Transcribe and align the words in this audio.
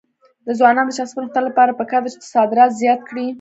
د 0.45 0.47
ځوانانو 0.59 0.89
د 0.91 0.95
شخصي 0.97 1.13
پرمختګ 1.17 1.41
لپاره 1.47 1.77
پکار 1.79 2.01
ده 2.03 2.09
چې 2.13 2.29
صادرات 2.35 2.71
زیات 2.81 2.99
کړي. 3.09 3.25